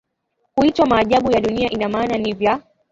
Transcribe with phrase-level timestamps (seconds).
[0.55, 2.61] kuitwa maajabu ya dunia ina maana ni vya